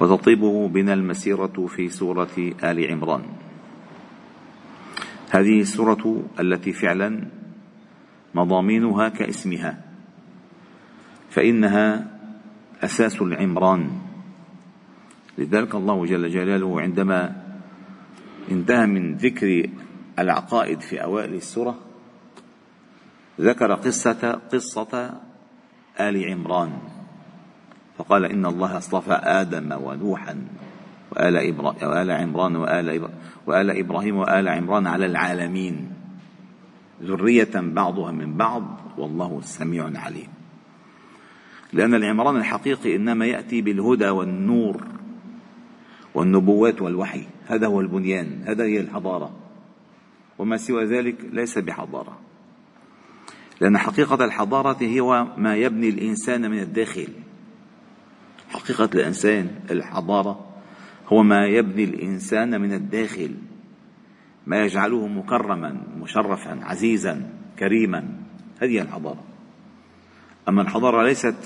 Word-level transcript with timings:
وتطيب 0.00 0.40
بنا 0.72 0.92
المسيرة 0.92 1.66
في 1.66 1.88
سورة 1.88 2.52
آل 2.64 2.92
عمران. 2.92 3.22
هذه 5.30 5.60
السورة 5.60 6.24
التي 6.40 6.72
فعلا 6.72 7.28
مضامينها 8.34 9.08
كاسمها 9.08 9.84
فإنها 11.30 12.06
أساس 12.82 13.22
العمران. 13.22 13.90
لذلك 15.38 15.74
الله 15.74 16.06
جل 16.06 16.30
جلاله 16.30 16.80
عندما 16.80 17.42
انتهى 18.50 18.86
من 18.86 19.14
ذكر 19.14 19.70
العقائد 20.18 20.80
في 20.80 21.02
أوائل 21.02 21.34
السورة 21.34 21.78
ذكر 23.40 23.74
قصة 23.74 24.40
قصة 24.52 25.20
آل 26.00 26.24
عمران. 26.32 26.95
فقال 27.98 28.24
إن 28.24 28.46
الله 28.46 28.76
اصطفى 28.76 29.12
آدم 29.12 29.72
ونوحا 29.82 30.36
وآل, 31.12 31.36
إبراهيم 31.36 31.88
وآل 31.88 32.10
عمران 32.10 32.56
وآل, 32.56 33.08
وآل 33.46 33.70
إبراهيم 33.70 34.16
وآل 34.16 34.48
عمران 34.48 34.86
على 34.86 35.06
العالمين. 35.06 35.92
ذرية 37.02 37.50
بعضها 37.54 38.12
من 38.12 38.36
بعض 38.36 38.80
والله 38.98 39.40
سميع 39.42 39.90
عليم 39.94 40.28
لأن 41.72 41.94
العمران 41.94 42.36
الحقيقي 42.36 42.96
إنما 42.96 43.26
يأتي 43.26 43.62
بالهدى 43.62 44.08
والنور 44.08 44.84
والنبوات 46.14 46.82
والوحي. 46.82 47.26
هذا 47.46 47.66
هو 47.66 47.80
البنيان 47.80 48.42
هذا 48.46 48.64
هي 48.64 48.80
الحضارة. 48.80 49.30
وما 50.38 50.56
سوى 50.56 50.84
ذلك 50.84 51.16
ليس 51.32 51.58
بحضارة. 51.58 52.18
لأن 53.60 53.78
حقيقة 53.78 54.24
الحضارة 54.24 54.76
هي 54.80 55.26
ما 55.36 55.56
يبني 55.56 55.88
الإنسان 55.88 56.50
من 56.50 56.58
الداخل. 56.58 57.08
حقيقة 58.48 58.90
الإنسان 58.94 59.50
الحضارة 59.70 60.46
هو 61.08 61.22
ما 61.22 61.46
يبني 61.46 61.84
الإنسان 61.84 62.60
من 62.60 62.72
الداخل 62.72 63.34
ما 64.46 64.64
يجعله 64.64 65.06
مكرما 65.06 65.82
مشرفا 66.00 66.58
عزيزا 66.62 67.30
كريما. 67.58 68.08
هذه 68.62 68.80
الحضارة. 68.80 69.24
أما 70.48 70.62
الحضارة 70.62 71.02
ليست 71.02 71.36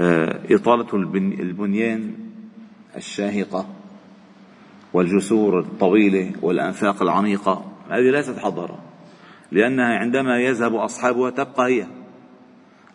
آه، 0.00 0.40
إطالة 0.50 0.94
البنيان 1.40 2.14
الشاهقة 2.96 3.66
والجسور 4.92 5.60
الطويلة 5.60 6.32
والأنفاق 6.42 7.02
العميقة. 7.02 7.72
هذه 7.90 8.10
ليست 8.10 8.38
حضارة 8.38 8.78
لأنها 9.52 9.98
عندما 9.98 10.38
يذهب 10.38 10.74
أصحابها 10.74 11.30
تبقى 11.30 11.66
هي. 11.66 11.86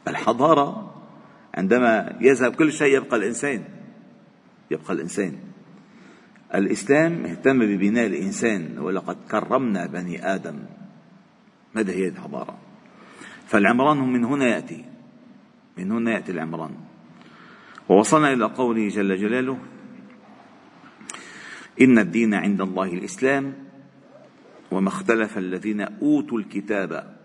الحضارة 0.07 0.88
عندما 1.59 2.17
يذهب 2.21 2.55
كل 2.55 2.71
شيء 2.71 2.95
يبقى 2.95 3.17
الإنسان. 3.17 3.63
يبقى 4.71 4.93
الإنسان. 4.93 5.33
الإسلام 6.55 7.25
اهتم 7.25 7.59
ببناء 7.59 8.05
الإنسان 8.07 8.79
ولقد 8.79 9.17
كرمنا 9.31 9.85
بني 9.85 10.23
آدم. 10.35 10.59
ماذا 11.75 11.91
هي 11.91 12.07
الحضارة 12.07 12.57
فالعمران 13.47 13.97
من 13.97 14.25
هنا 14.25 14.45
يأتي. 14.47 14.85
من 15.77 15.91
هنا 15.91 16.11
يأتي 16.11 16.31
العمران. 16.31 16.71
ووصلنا 17.89 18.33
إلى 18.33 18.45
قوله 18.45 18.87
جل 18.87 19.17
جلاله 19.17 19.57
إن 21.81 21.99
الدين 21.99 22.33
عند 22.33 22.61
الله 22.61 22.93
الإسلام 22.93 23.53
وما 24.71 24.87
اختلف 24.87 25.37
الذين 25.37 25.81
أوتوا 25.81 26.39
الكتاب 26.39 27.17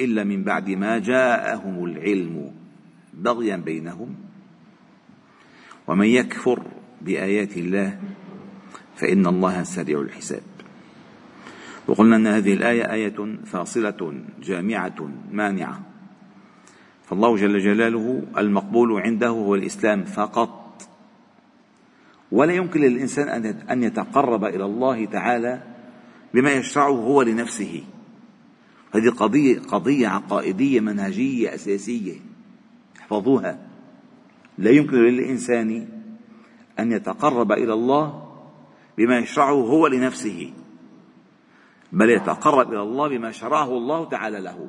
إلا 0.00 0.24
من 0.24 0.44
بعد 0.44 0.70
ما 0.70 0.98
جاءهم 0.98 1.84
العلم. 1.84 2.65
بغيا 3.16 3.56
بينهم. 3.56 4.14
ومن 5.86 6.06
يكفر 6.06 6.62
بآيات 7.00 7.56
الله 7.56 8.00
فإن 8.96 9.26
الله 9.26 9.62
سريع 9.62 10.00
الحساب. 10.00 10.42
وقلنا 11.86 12.16
أن 12.16 12.26
هذه 12.26 12.54
الآية 12.54 12.92
آية 12.92 13.36
فاصلة 13.44 14.14
جامعة 14.42 15.10
مانعة. 15.32 15.80
فالله 17.04 17.36
جل 17.36 17.58
جلاله 17.58 18.22
المقبول 18.38 19.00
عنده 19.00 19.28
هو 19.28 19.54
الإسلام 19.54 20.04
فقط. 20.04 20.88
ولا 22.32 22.52
يمكن 22.52 22.80
للإنسان 22.80 23.44
أن 23.70 23.82
يتقرب 23.82 24.44
إلى 24.44 24.64
الله 24.64 25.04
تعالى 25.04 25.62
بما 26.34 26.52
يشرعه 26.52 26.90
هو 26.90 27.22
لنفسه. 27.22 27.84
هذه 28.94 29.08
قضية 29.08 29.58
قضية 29.60 30.08
عقائدية 30.08 30.80
منهجية 30.80 31.54
أساسية. 31.54 32.25
احفظوها 33.06 33.58
لا 34.58 34.70
يمكن 34.70 34.96
للإنسان 34.96 35.88
أن 36.78 36.92
يتقرب 36.92 37.52
إلى 37.52 37.72
الله 37.72 38.26
بما 38.98 39.18
يشرعه 39.18 39.52
هو 39.52 39.86
لنفسه 39.86 40.52
بل 41.92 42.10
يتقرب 42.10 42.72
إلى 42.72 42.82
الله 42.82 43.08
بما 43.08 43.30
شرعه 43.30 43.68
الله 43.68 44.08
تعالى 44.08 44.40
له. 44.40 44.68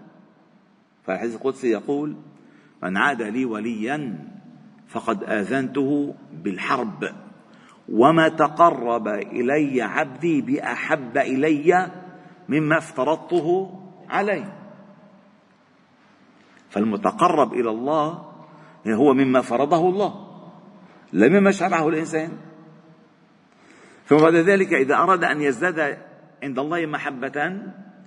فالحديث 1.05 1.35
القدسي 1.35 1.67
يقول 1.67 2.15
من 2.83 2.97
عاد 2.97 3.21
لي 3.21 3.45
وليا 3.45 4.27
فقد 4.87 5.23
آذنته 5.23 6.15
بالحرب 6.33 7.09
وما 7.89 8.27
تقرب 8.29 9.07
إلي 9.07 9.81
عبدي 9.81 10.41
بأحب 10.41 11.17
إلي 11.17 11.91
مما 12.49 12.77
افترضته 12.77 13.79
عليه 14.09 14.53
فالمتقرب 16.69 17.53
إلى 17.53 17.69
الله 17.69 18.26
هو 18.87 19.13
مما 19.13 19.41
فرضه 19.41 19.89
الله. 19.89 20.27
لا 21.13 21.27
مما 21.27 21.51
شرعه 21.51 21.87
الإنسان. 21.87 22.31
ثم 24.05 24.17
بعد 24.17 24.35
ذلك 24.35 24.73
إذا 24.73 24.95
أراد 24.95 25.23
أن 25.23 25.41
يزداد 25.41 25.97
عند 26.43 26.59
الله 26.59 26.85
محبة 26.85 27.61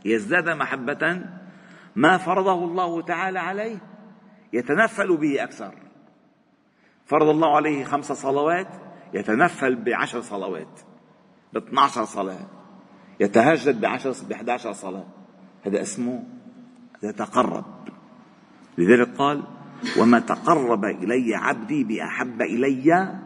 يزداد 0.04 0.48
محبة 0.48 1.22
ما 1.97 2.16
فرضه 2.19 2.64
الله 2.64 3.03
تعالى 3.03 3.38
عليه 3.38 3.78
يتنفل 4.53 5.16
به 5.16 5.44
أكثر. 5.44 5.75
فرض 7.06 7.28
الله 7.28 7.56
عليه 7.56 7.84
خمس 7.84 8.12
صلوات 8.12 8.69
يتنفل 9.14 9.75
بعشر 9.75 10.20
صلوات 10.20 10.81
ب 11.52 11.56
12 11.56 12.04
صلاة 12.04 12.47
يتهجد 13.20 13.81
بعشر 13.81 14.14
ب 14.28 14.32
11 14.32 14.72
صلاة. 14.72 15.06
هذا 15.66 15.81
اسمه 15.81 16.25
يتقرب 17.02 17.64
لذلك 18.78 19.16
قال 19.16 19.42
وما 19.99 20.19
تقرب 20.19 20.85
إلي 20.85 21.35
عبدي 21.35 21.85
بأحب 21.85 22.43
إلي 22.43 23.21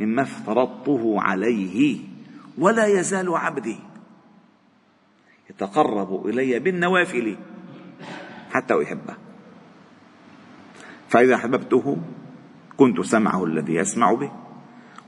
مما 0.00 0.22
افترضته 0.22 1.20
عليه 1.20 1.98
ولا 2.58 2.86
يزال 2.86 3.34
عبدي 3.36 3.76
يتقرب 5.50 6.26
إلي 6.26 6.58
بالنوافل 6.58 7.36
حتى 8.50 8.82
أحبه. 8.82 9.16
فإذا 11.08 11.34
أحببته 11.34 11.96
كنت 12.76 13.00
سمعه 13.00 13.44
الذي 13.44 13.74
يسمع 13.74 14.12
به 14.14 14.32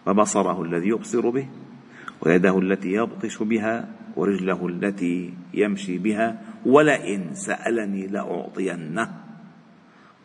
وبصره 0.06 0.62
الذي 0.62 0.88
يبصر 0.88 1.30
به 1.30 1.48
ويده 2.20 2.58
التي 2.58 2.92
يبطش 2.92 3.42
بها 3.42 3.88
ورجله 4.16 4.66
التي 4.66 5.34
يمشي 5.54 5.98
بها 5.98 6.42
ولئن 6.66 7.34
سألني 7.34 8.06
لأعطينه. 8.06 9.23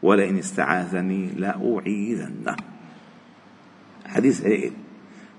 ولئن 0.04 0.38
استعاذني 0.38 1.28
لأعيذنه. 1.28 2.56
حديث 4.06 4.46
هائل. 4.46 4.74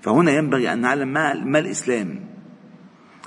فهنا 0.01 0.31
ينبغي 0.31 0.73
أن 0.73 0.81
نعلم 0.81 1.13
ما, 1.13 1.33
ما 1.33 1.59
الإسلام. 1.59 2.19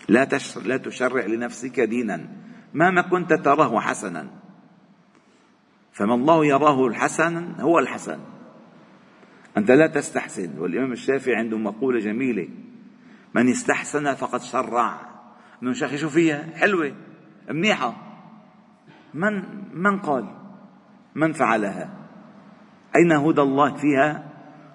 لا, 0.08 0.24
تشر 0.24 0.60
لا 0.62 0.76
تشرع 0.76 1.26
لنفسك 1.26 1.80
دينا. 1.80 2.28
مهما 2.74 3.02
كنت 3.02 3.32
تراه 3.32 3.80
حسنا. 3.80 4.30
فما 5.92 6.14
الله 6.14 6.46
يراه 6.46 6.86
الحسن 6.86 7.54
هو 7.60 7.78
الحسن. 7.78 8.18
أنت 9.56 9.70
لا 9.70 9.86
تستحسن. 9.86 10.58
والإمام 10.58 10.92
الشافعي 10.92 11.36
عنده 11.36 11.58
مقولة 11.58 12.00
جميلة. 12.00 12.48
من 13.34 13.48
استحسن 13.48 14.14
فقد 14.14 14.42
شرع. 14.42 15.00
انه 15.62 15.72
شيخي 15.72 15.98
شو 15.98 16.08
فيها 16.08 16.46
حلوة 16.56 16.92
منيحة. 17.50 17.94
من 19.14 19.42
من 19.74 19.98
قال؟ 19.98 20.43
من 21.14 21.32
فعلها؟ 21.32 21.90
أين 22.96 23.12
هدى 23.12 23.40
الله 23.40 23.74
فيها 23.74 24.24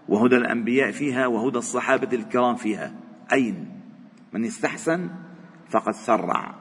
وهدى 0.07 0.35
الأنبياء 0.37 0.91
فيها 0.91 1.27
وهدى 1.27 1.57
الصحابة 1.57 2.09
الكرام 2.13 2.55
فيها؟ 2.55 2.93
أين؟ 3.33 3.81
من 4.33 4.45
استحسن 4.45 5.09
فقد 5.69 5.93
سرع. 5.93 6.55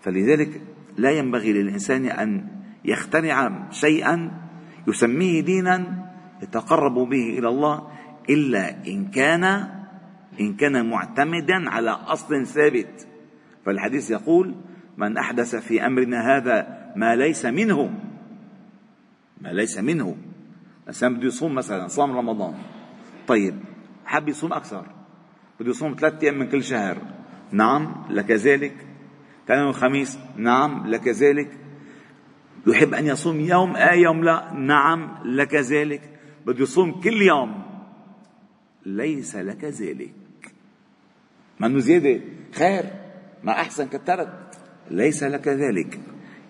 فلذلك 0.00 0.62
لا 0.96 1.10
ينبغي 1.10 1.52
للإنسان 1.52 2.04
أن 2.06 2.48
يخترع 2.84 3.68
شيئا 3.70 4.30
يسميه 4.88 5.40
دينا 5.40 6.08
يتقرب 6.42 6.94
به 6.94 7.38
إلى 7.38 7.48
الله 7.48 7.88
إلا 8.30 8.86
إن 8.86 9.10
كان 9.10 9.44
إن 10.40 10.54
كان 10.54 10.90
معتمدا 10.90 11.70
على 11.70 11.90
أصل 11.90 12.46
ثابت. 12.46 13.08
فالحديث 13.66 14.10
يقول 14.10 14.54
من 14.96 15.18
أحدث 15.18 15.56
في 15.56 15.86
أمرنا 15.86 16.36
هذا 16.36 16.82
ما 16.96 17.16
ليس 17.16 17.46
منه 17.46 17.90
ما 19.42 19.48
ليس 19.48 19.78
منه. 19.78 20.16
الإنسان 20.82 21.14
بده 21.14 21.26
يصوم 21.26 21.54
مثلا 21.54 21.88
صام 21.88 22.16
رمضان. 22.16 22.54
طيب 23.26 23.60
حب 24.04 24.28
يصوم 24.28 24.52
أكثر. 24.52 24.86
بده 25.60 25.70
يصوم 25.70 25.96
ثلاثة 26.00 26.22
أيام 26.22 26.38
من 26.38 26.48
كل 26.48 26.64
شهر. 26.64 26.98
نعم 27.52 28.04
لك 28.10 28.30
ذلك. 28.30 28.86
كان 29.48 29.58
يوم 29.58 29.68
الخميس 29.68 30.18
نعم 30.36 30.86
لك 30.86 31.08
ذلك. 31.08 31.50
يحب 32.66 32.94
أن 32.94 33.06
يصوم 33.06 33.40
يوم 33.40 33.76
آه 33.76 33.92
يوم 33.92 34.24
لا. 34.24 34.52
نعم 34.52 35.18
لك 35.24 35.54
ذلك. 35.54 36.02
بده 36.46 36.62
يصوم 36.62 37.00
كل 37.00 37.22
يوم. 37.22 37.62
ليس 38.86 39.36
لك 39.36 39.64
ذلك. 39.64 40.14
ما 41.60 41.66
إنه 41.66 41.78
زيادة. 41.78 42.20
خير 42.52 42.84
ما 43.44 43.52
أحسن 43.52 43.88
كترت 43.88 44.58
ليس 44.90 45.22
لك 45.22 45.48
ذلك. 45.48 46.00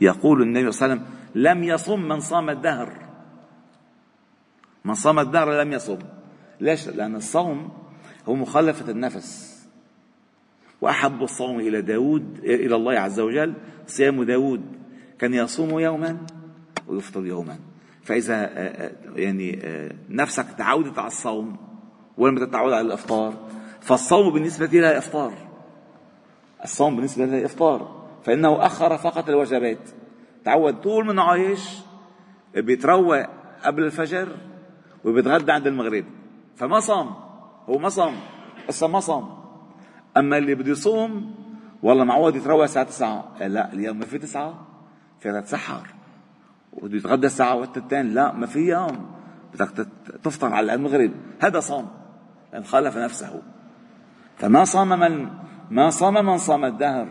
يقول 0.00 0.42
النبي 0.42 0.72
صلى 0.72 0.86
الله 0.86 0.96
عليه 0.96 1.04
وسلم 1.04 1.21
لم 1.34 1.64
يصم 1.64 2.08
من 2.08 2.20
صام 2.20 2.50
الدهر. 2.50 2.92
من 4.84 4.94
صام 4.94 5.18
الدهر 5.18 5.62
لم 5.62 5.72
يصم. 5.72 5.98
ليش؟ 6.60 6.88
لأن 6.88 7.16
الصوم 7.16 7.72
هو 8.28 8.34
مخالفة 8.34 8.90
النفس. 8.90 9.62
وأحب 10.80 11.22
الصوم 11.22 11.60
إلى 11.60 11.82
داود 11.82 12.38
إلى 12.44 12.76
الله 12.76 12.98
عز 12.98 13.20
وجل 13.20 13.54
صيام 13.86 14.24
داود. 14.24 14.62
كان 15.18 15.34
يصوم 15.34 15.80
يوما 15.80 16.18
ويفطر 16.86 17.26
يوما. 17.26 17.58
فإذا 18.02 18.34
آه، 18.34 18.48
آه، 18.48 18.92
يعني 19.16 19.60
آه، 19.64 19.92
نفسك 20.08 20.46
تعودت 20.58 20.98
على 20.98 21.08
الصوم 21.08 21.56
ولم 22.18 22.38
تتعود 22.38 22.72
على 22.72 22.86
الإفطار 22.86 23.34
فالصوم 23.80 24.32
بالنسبة 24.32 24.66
لها 24.66 24.98
إفطار. 24.98 25.32
الصوم 26.64 26.96
بالنسبة 26.96 27.24
لها 27.24 27.44
إفطار. 27.44 28.02
فإنه 28.24 28.66
أخر 28.66 28.98
فقط 28.98 29.28
الوجبات. 29.28 30.01
تعود 30.44 30.80
طول 30.80 31.06
من 31.06 31.18
عايش 31.18 31.78
بيتروى 32.54 33.26
قبل 33.64 33.84
الفجر 33.84 34.28
وبيتغدى 35.04 35.52
عند 35.52 35.66
المغرب. 35.66 36.04
فما 36.56 36.80
صام 36.80 37.10
هو 37.68 37.78
ما 37.78 37.88
صام 37.88 38.14
هسه 38.68 38.86
ما 38.86 39.00
صام. 39.00 39.28
أما 40.16 40.38
اللي 40.38 40.54
بده 40.54 40.70
يصوم 40.70 41.34
والله 41.82 42.04
معود 42.04 42.36
يتروى 42.36 42.64
الساعة 42.64 42.84
9 42.84 43.24
لا 43.40 43.72
اليوم 43.72 43.98
ما 43.98 44.04
في 44.04 44.18
9 44.18 44.66
في 45.20 45.32
تتسحر 45.32 45.86
وبده 46.72 46.96
يتغدى 46.96 47.26
الساعة 47.26 47.54
والتين 47.54 48.14
لا 48.14 48.32
ما 48.32 48.46
في 48.46 48.58
يوم. 48.58 49.10
بدك 49.54 49.86
تفطر 50.22 50.52
على 50.52 50.74
المغرب. 50.74 51.12
هذا 51.40 51.60
صام 51.60 51.88
لأن 52.52 52.64
خالف 52.64 52.96
نفسه. 52.96 53.42
فما 54.36 54.64
صام 54.64 54.88
من 54.88 55.28
ما 55.70 55.90
صام 55.90 56.14
من 56.14 56.38
صام 56.38 56.64
الدهر. 56.64 57.08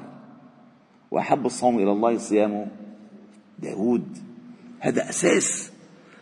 وأحب 1.12 1.45
الصوم 1.45 1.75
إلى 1.75 1.92
الله 1.92 2.18
صيام 2.18 2.68
داود. 3.62 4.18
هذا 4.80 5.10
أساس. 5.10 5.72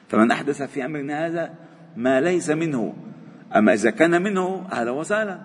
فمن 0.09 0.31
أحدث 0.31 0.61
في 0.61 0.85
أمرنا 0.85 1.25
هذا 1.25 1.53
ما 1.97 2.21
ليس 2.21 2.49
منه. 2.49 2.93
أما 3.55 3.73
إذا 3.73 3.89
كان 3.89 4.21
منه 4.21 4.67
أهلا 4.71 4.91
وسهلا 4.91 5.39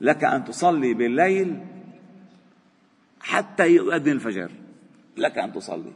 لك 0.00 0.24
أن 0.24 0.44
تصلي 0.44 0.94
بالليل 0.94 1.60
حتى 3.20 3.68
يؤذن 3.68 4.12
الفجر. 4.12 4.50
لك 5.16 5.38
أن 5.38 5.52
تصلي. 5.52 5.92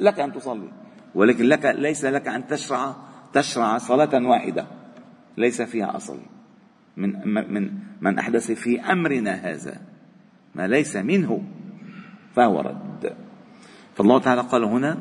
لك 0.00 0.20
أن 0.20 0.32
تصلي. 0.32 0.68
ولكن 1.14 1.44
لك 1.44 1.64
ليس 1.64 2.04
لك 2.04 2.28
أن 2.28 2.46
تشرع 2.46 2.96
تشرع 3.32 3.78
صلاة 3.78 4.26
واحدة. 4.26 4.66
ليس 5.36 5.62
فيها 5.62 5.96
أصل. 5.96 6.18
من 6.96 7.28
من 7.52 7.70
من 8.00 8.18
أحدث 8.18 8.50
في 8.50 8.80
أمرنا 8.80 9.32
هذا 9.34 9.80
ما 10.54 10.66
ليس 10.66 10.96
منه 10.96 11.42
فهو 12.36 12.60
رد. 12.60 13.27
فالله 13.98 14.18
تعالى 14.18 14.40
قال 14.40 14.64
هنا 14.64 14.98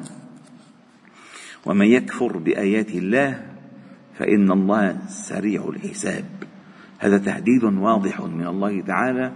ومن 1.65 1.85
يكفر 1.85 2.37
بآيات 2.37 2.89
الله 2.89 3.45
فإن 4.17 4.51
الله 4.51 4.97
سريع 5.07 5.69
الحساب. 5.69 6.25
هذا 6.99 7.17
تهديد 7.17 7.63
واضح 7.63 8.21
من 8.21 8.47
الله 8.47 8.81
تعالى 8.81 9.31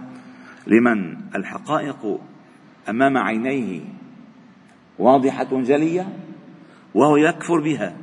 لمن 0.66 1.16
الحقائق 1.34 2.20
أمام 2.88 3.18
عينيه 3.18 3.80
واضحة 4.98 5.62
جلية 5.62 6.16
وهو 6.94 7.16
يكفر 7.16 7.60
بها 7.60 7.96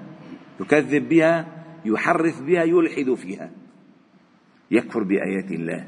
يكذب 0.59 1.09
بها 1.09 1.47
يحرف 1.85 2.41
بها 2.41 2.63
يلحد 2.63 3.13
فيها. 3.13 3.51
يكفر 4.71 5.03
بآيات 5.03 5.51
الله 5.51 5.87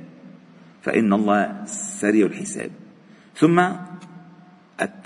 فإن 0.81 1.13
الله 1.13 1.65
سريع 1.65 2.25
الحساب. 2.25 2.71
ثم 3.35 3.59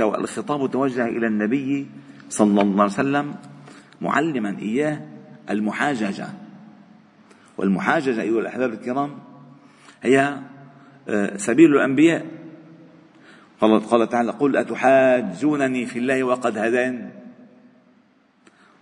الخطاب 0.02 0.72
توجه 0.72 1.06
إلى 1.06 1.28
النبي 1.28 1.88
صلى 2.30 2.62
الله 2.62 2.84
عليه 2.84 2.94
وسلم 2.94 3.36
معلما 4.02 4.60
إياه 4.60 5.02
المحاججة. 5.50 6.28
والمحاججة 7.58 8.22
أيها 8.22 8.40
الأحباب 8.40 8.74
الكرام 8.74 9.20
هي 10.04 10.40
آه، 11.10 11.38
سبيل 11.38 11.76
الأنبياء. 11.76 12.26
قال 13.62 13.80
قال 13.80 14.10
تعالى 14.10 14.32
قل 14.32 14.58
أتحاجونني 14.58 15.86
في 15.86 16.00
الله 16.00 16.24
وقد 16.24 16.58
هدان. 16.58 17.10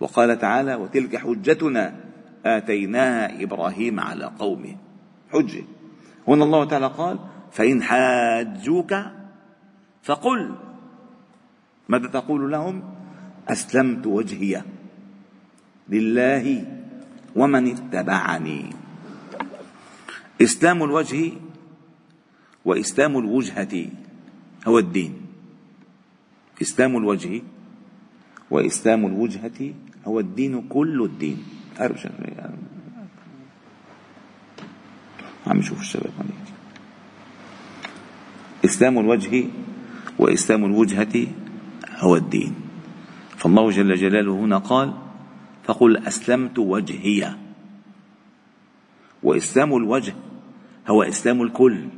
وقال 0.00 0.38
تعالى 0.38 0.74
وتلك 0.74 1.16
حجتنا 1.16 1.94
آتيناها 2.46 3.42
إبراهيم 3.42 4.00
على 4.00 4.24
قومه. 4.38 4.76
حجة. 5.32 5.64
هنا 6.28 6.44
الله 6.44 6.64
تعالى 6.64 6.86
قال 6.86 7.18
فإن 7.52 7.82
حاجوك 7.82 8.94
فقل. 10.02 10.54
ماذا 11.88 12.08
تقول 12.08 12.52
لهم؟ 12.52 12.82
أسلمت 13.48 14.06
وجهي 14.06 14.62
لله 15.88 16.66
ومن 17.36 17.66
اتبعني. 17.66 18.70
إسلام 20.42 20.82
الوجه 20.82 21.32
وإسلام 22.64 23.18
الوجهة 23.18 23.86
هو 24.66 24.78
الدين. 24.78 25.12
إسلام 26.62 26.96
الوجه 26.96 27.42
وإسلام 28.50 29.06
الوجهة 29.06 29.74
هو 30.06 30.20
الدين 30.20 30.68
كل 30.68 31.02
الدين. 31.02 31.38
أعرف 31.80 32.06
عم 35.46 35.58
نشوف 35.58 35.80
الشباب 35.80 36.12
عليك 36.18 36.34
إسلام 38.64 38.98
الوجه 38.98 39.44
وإسلام 40.18 40.64
الوجهة 40.64 41.26
هو 42.04 42.16
الدين. 42.16 42.54
فالله 43.36 43.70
جل 43.70 43.94
جلاله 43.94 44.32
هنا 44.32 44.58
قال 44.58 44.92
فقل 45.64 45.96
أسلمت 45.96 46.58
وجهي. 46.58 47.34
وإسلام 49.22 49.76
الوجه 49.76 50.14
هو 50.88 51.02
إسلام 51.02 51.42
الكل. 51.42 51.88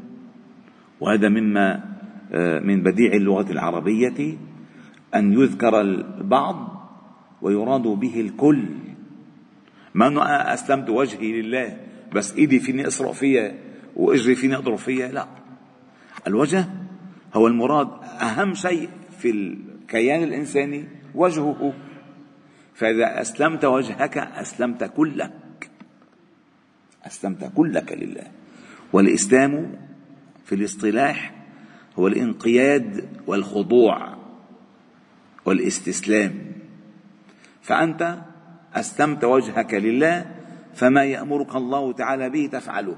وهذا 1.01 1.29
مما 1.29 1.97
آه، 2.33 2.61
من 2.61 2.83
بديع 2.83 3.13
اللغة 3.13 3.53
العربية 3.53 4.39
أن 5.15 5.33
يذكر 5.33 5.81
البعض 5.81 6.57
ويراد 7.43 7.83
به 7.83 8.21
الكل. 8.21 8.65
ما 9.95 10.07
انه 10.07 10.23
أنا 10.23 10.55
أسلمت 10.55 10.91
وجهي 10.91 11.43
لله 11.43 11.77
بس 12.13 12.35
إيدي 12.35 12.61
فيني 12.61 12.87
أسرق 12.87 13.13
فيها 13.13 13.55
وإجري 13.97 14.35
فيني 14.35 14.57
أضرب 14.57 14.77
فيها؟ 14.79 15.09
لا. 15.09 15.27
الوجه 16.27 16.69
هو 17.35 17.47
المراد 17.47 17.89
أهم 18.21 18.55
شيء 18.55 18.89
في 19.19 19.31
الكيان 19.87 20.23
الإنساني 20.23 20.85
وجهه 21.15 21.75
فإذا 22.75 23.21
أسلمت 23.21 23.65
وجهك 23.65 24.19
أسلمت 24.19 24.85
كلك. 24.85 25.71
أسلمت 27.07 27.53
كلك 27.55 27.93
لله. 27.93 28.27
والإسلام 28.93 29.79
في 30.45 30.55
الاصطلاح 30.55 31.35
هو 31.99 32.07
الانقياد 32.07 33.09
والخضوع 33.27 34.17
والاستسلام. 35.45 36.35
فأنت 37.63 38.19
أسلمت 38.75 39.25
وجهك 39.25 39.75
لله 39.75 40.35
فما 40.75 41.05
يأمرك 41.05 41.57
الله 41.57 41.93
تعالى 41.93 42.31
به 42.31 42.47
تفعله. 42.53 42.97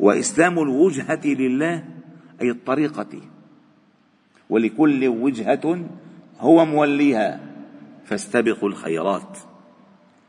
وإسلام 0.00 0.58
الوجهة 0.58 1.24
لله 1.24 1.84
أي 2.42 2.50
الطريقة. 2.50 3.33
ولكل 4.50 5.08
وجهة 5.08 5.88
هو 6.40 6.64
موليها. 6.64 7.40
فاستبقوا 8.04 8.68
الخيرات. 8.68 9.38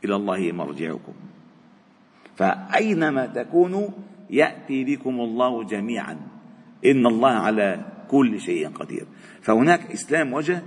إلى 0.06 0.16
الله 0.16 0.52
مرجعكم. 0.52 1.14
فأينما 2.36 3.26
تكونوا 3.26 3.90
يأتي 4.30 4.84
بكم 4.84 5.22
الله 5.22 5.64
جميعا. 5.64 6.18
إن 6.86 7.06
الله 7.06 7.30
على 7.30 7.86
كل 8.08 8.42
شيء 8.42 8.70
قدير. 8.70 9.06
فهناك 9.42 9.92
إسلام 9.92 10.34
وجه 10.34 10.64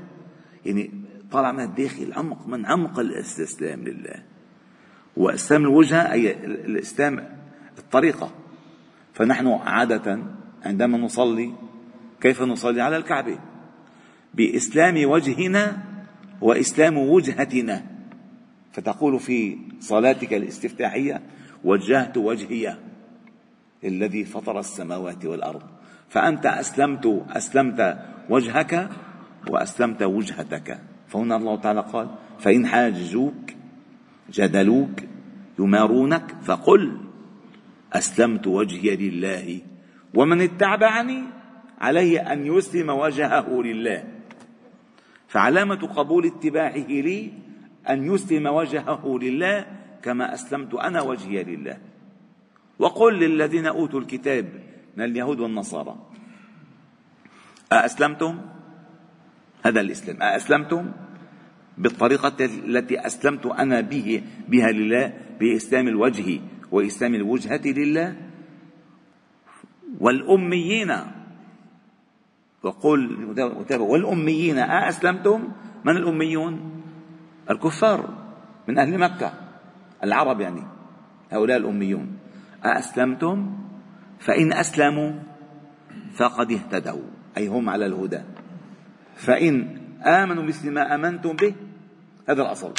يعني 0.67 0.91
طالع 1.31 1.53
من 1.53 1.61
الداخل 1.61 2.13
عمق 2.13 2.47
من 2.47 2.67
عمق 2.67 2.99
الاستسلام 3.01 3.85
لله. 3.85 4.23
وإسلام 5.17 5.63
الوجهة 5.63 6.13
أي 6.13 6.45
الإسلام 6.45 7.39
الطريقة. 7.79 8.31
فنحن 9.13 9.49
عادة 9.49 10.19
عندما 10.65 10.99
نصلي 10.99 11.53
كيف 12.21 12.43
نصلي 12.43 12.83
على 12.83 12.97
الكعبة؟ 12.97 13.39
بإسلام 14.35 15.11
وجهنا 15.11 15.79
وإسلام 16.41 16.99
وجهتنا. 16.99 17.85
فتقول 18.73 19.21
في 19.21 19.59
صلاتك 19.81 20.35
الاستفتاحية 20.35 21.23
وجهت 21.65 22.17
وجهي 22.17 22.77
الذي 23.85 24.25
فطر 24.25 24.59
السماوات 24.59 25.25
والأرض. 25.25 25.63
فأنت 26.09 26.47
أسلمت 26.47 27.25
أسلمت 27.31 27.99
وجهك 28.31 28.89
وأسلمت 29.49 30.03
وجهتك. 30.03 30.79
فهنا 31.09 31.37
الله 31.37 31.57
تعالى 31.57 31.81
قال 31.81 32.09
فإن 32.39 32.67
حاجزوك 32.67 33.51
جدلوك 34.33 35.01
يمارونك 35.59 36.35
فقل 36.45 36.99
أسلمت 37.93 38.47
وجهي 38.47 38.97
لله 38.97 39.61
ومن 40.15 40.41
اتبعني 40.41 41.23
عليه 41.81 42.33
أن 42.33 42.47
يسلم 42.47 42.91
وجهه 42.91 43.63
لله. 43.63 44.05
فعلامة 45.29 45.87
قبول 45.87 46.27
اتباعه 46.27 46.87
لي 46.89 47.33
أن 47.91 48.15
يسلم 48.15 48.47
وجهه 48.47 49.19
لله 49.23 49.67
كما 50.03 50.35
أسلمت 50.35 50.75
أنا 50.75 51.03
وجهي 51.03 51.45
لله. 51.45 51.79
وقل 52.79 53.19
للذين 53.19 53.67
أوتوا 53.67 54.01
الكتاب 54.01 54.47
من 54.97 55.05
اليهود 55.05 55.41
والنصارى 55.41 55.97
أأسلمتم؟ 57.73 58.41
هذا 59.63 59.81
الإسلام. 59.81 60.23
أأسلمتم؟ 60.23 60.93
بالطريقة 61.79 62.45
التي 62.45 63.07
أسلمت 63.07 63.47
أنا 63.47 63.81
به 63.81 64.23
بها 64.49 64.71
لله 64.71 65.13
بإسلام 65.41 65.89
الوجه 65.89 66.41
وإسلام 66.71 67.15
الوجهة 67.15 67.63
لله. 67.67 68.17
والأميين 70.01 71.18
وقل 72.63 73.35
والأميين 73.81 74.59
أأسلمتم 74.59 75.49
من 75.85 75.97
الأميون؟ 75.97 76.83
الكفار 77.51 78.09
من 78.69 78.79
أهل 78.79 78.99
مكة. 78.99 79.33
العرب 80.05 80.41
يعني 80.41 80.63
هؤلاء 81.31 81.57
الأميون. 81.57 82.19
أأسلمتم 82.65 83.59
فإن 84.19 84.53
أسلموا 84.53 85.13
فقد 86.15 86.53
اهتدوا. 86.53 87.07
أي 87.37 87.49
هم 87.49 87.71
على 87.71 87.87
الهدى. 87.87 88.21
فإن 89.15 89.79
آمنوا 90.07 90.43
مثل 90.43 90.71
ما 90.71 90.95
آمنتم 90.95 91.33
به 91.33 91.55
هذا 92.29 92.43
الأصل. 92.43 92.73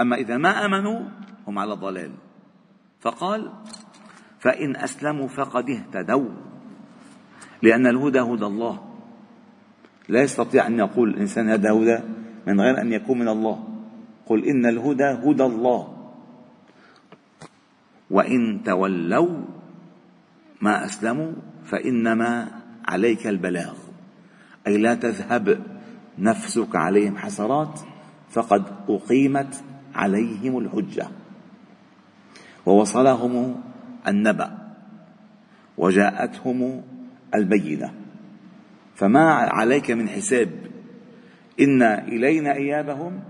أما 0.00 0.16
إذا 0.16 0.36
ما 0.36 0.64
آمنوا 0.64 1.00
هم 1.46 1.58
على 1.58 1.72
الضلال 1.72 2.12
فقال 3.00 3.52
فإن 4.38 4.76
أسلموا 4.76 5.28
فقد 5.28 5.70
اهتدوا. 5.70 6.49
لأن 7.62 7.86
الهدى 7.86 8.20
هدى 8.20 8.46
الله. 8.46 8.80
لا 10.08 10.22
يستطيع 10.22 10.66
أن 10.66 10.78
يقول 10.78 11.10
الإنسان 11.10 11.48
هذا 11.48 11.72
هدى 11.72 11.98
من 12.46 12.60
غير 12.60 12.80
أن 12.80 12.92
يكون 12.92 13.18
من 13.18 13.28
الله. 13.28 13.68
قل 14.26 14.44
إن 14.44 14.66
الهدى 14.66 15.04
هدى 15.04 15.44
الله. 15.44 15.96
وإن 18.10 18.62
تولوا 18.64 19.42
ما 20.60 20.84
أسلموا 20.84 21.32
فإنما 21.64 22.48
عليك 22.88 23.26
البلاغ. 23.26 23.74
أي 24.66 24.78
لا 24.78 24.94
تذهب 24.94 25.60
نفسك 26.18 26.76
عليهم 26.76 27.16
حسرات 27.16 27.80
فقد 28.30 28.62
أقيمت 28.88 29.64
عليهم 29.94 30.58
الحجة. 30.58 31.08
ووصلهم 32.66 33.60
النبأ. 34.08 34.50
وجاءتهم 35.78 36.82
البينة. 37.34 37.94
فما 38.94 39.32
عليك 39.32 39.90
من 39.90 40.08
حساب. 40.08 40.50
إن 41.60 41.82
إلينا 41.82 42.52
إيابهم 42.54 43.20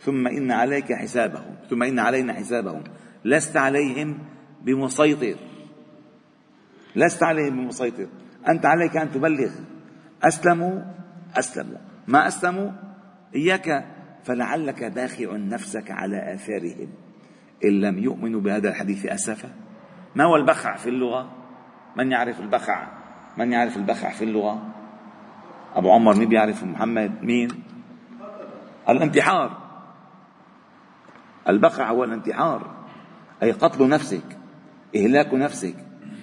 ثم 0.00 0.26
إن 0.26 0.50
عليك 0.50 0.92
حسابهم 0.92 1.56
ثم 1.70 1.82
إن 1.82 1.98
علينا 1.98 2.32
حسابهم. 2.32 2.84
لست 3.24 3.56
عليهم 3.56 4.18
بمسيطر. 4.62 5.36
لست 6.96 7.22
عليهم 7.22 7.56
بمسيطر. 7.56 8.06
أنت 8.48 8.66
عليك 8.66 8.96
أن 8.96 9.10
تبلغ. 9.10 9.50
أسلموا 10.22 10.82
أسلموا. 11.38 11.78
ما 12.08 12.26
أسلموا؟ 12.26 12.70
إياك. 13.34 13.86
فلعلك 14.24 14.84
باخع 14.84 15.36
نفسك 15.36 15.90
على 15.90 16.34
آثارهم. 16.34 16.88
إن 17.64 17.80
لم 17.80 17.98
يؤمنوا 17.98 18.40
بهذا 18.40 18.68
الحديث 18.68 19.06
أسفا 19.06 19.50
ما 20.14 20.24
هو 20.24 20.36
البخع 20.36 20.76
في 20.76 20.88
اللغة؟ 20.88 21.32
من 21.96 22.12
يعرف 22.12 22.40
البخع؟ 22.40 23.05
من 23.36 23.52
يعرف 23.52 23.76
البخع 23.76 24.10
في 24.10 24.24
اللغة؟ 24.24 24.62
أبو 25.74 25.92
عمر 25.92 26.16
مين 26.16 26.28
بيعرف؟ 26.28 26.64
محمد 26.64 27.22
مين؟ 27.22 27.48
الانتحار. 28.88 29.56
البخع 31.48 31.90
هو 31.90 32.04
الانتحار. 32.04 32.70
أي 33.42 33.52
قتل 33.52 33.88
نفسك 33.88 34.38
إهلاك 34.96 35.34
نفسك. 35.34 35.74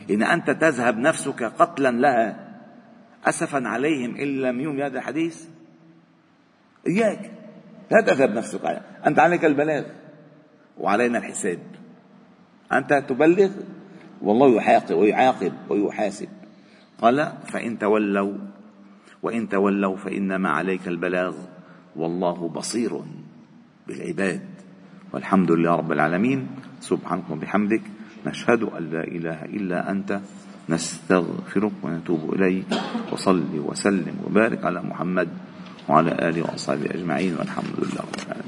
إن 0.10 0.24
أنت 0.24 0.50
تذهب 0.52 0.98
نفسك 0.98 1.44
قتلا 1.44 1.92
لها 1.92 2.54
أسفا 3.26 3.68
عليهم 3.68 4.16
إن 4.16 4.42
لم 4.42 4.60
يوم 4.60 4.82
هذا 4.82 4.98
الحديث. 4.98 5.46
إياك 6.88 7.32
لا 7.92 8.02
تذهب 8.02 8.34
نفسك. 8.34 8.82
أنت 9.08 9.20
عليك 9.20 9.46
البلاغ 9.46 9.84
وعلينا 10.78 11.18
الحساب. 11.18 11.60
أنت 12.72 12.94
تبلغ 12.94 13.50
والله 14.22 14.56
يحاقب 14.56 14.96
ويعاقب 14.96 15.54
ويحاسب. 15.70 16.43
قال 17.02 17.34
فإن 17.48 17.80
تولوا 17.80 18.34
وإن 19.24 19.50
تولوا 19.50 19.96
فإنما 19.98 20.50
عليك 20.50 20.88
البلاغ 20.88 21.36
والله 21.96 22.50
بصير 22.50 23.02
بالعباد. 23.88 24.42
والحمد 25.14 25.52
لله 25.52 25.76
رب 25.76 25.92
العالمين. 25.92 26.48
سبحانك 26.80 27.30
وبحمدك. 27.30 27.82
نشهد 28.26 28.64
أن 28.64 28.84
لا 28.92 29.04
إله 29.04 29.40
إلا 29.46 29.92
أنت. 29.92 30.20
نستغفرك 30.70 31.72
ونتوب 31.84 32.34
إليك. 32.34 32.66
وصل 33.12 33.60
وسلم 33.60 34.16
وبارك 34.26 34.66
على 34.66 34.82
محمد 34.82 35.30
وعلى 35.90 36.12
آله 36.12 36.42
وأصحابه 36.42 36.86
أجمعين. 36.86 37.38
والحمد 37.40 37.74
لله 37.78 38.02
رب 38.02 38.16
العالمين. 38.26 38.43